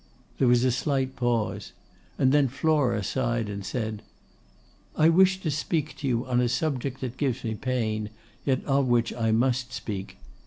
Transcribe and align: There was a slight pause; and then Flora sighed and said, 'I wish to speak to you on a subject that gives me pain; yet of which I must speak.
There 0.39 0.47
was 0.47 0.63
a 0.63 0.71
slight 0.71 1.15
pause; 1.15 1.73
and 2.17 2.31
then 2.31 2.47
Flora 2.47 3.03
sighed 3.03 3.49
and 3.49 3.63
said, 3.63 4.01
'I 4.95 5.09
wish 5.09 5.39
to 5.41 5.51
speak 5.51 5.95
to 5.97 6.07
you 6.07 6.25
on 6.25 6.41
a 6.41 6.49
subject 6.49 7.01
that 7.01 7.17
gives 7.17 7.43
me 7.43 7.53
pain; 7.53 8.09
yet 8.43 8.65
of 8.65 8.87
which 8.87 9.13
I 9.13 9.31
must 9.31 9.71
speak. 9.73 10.17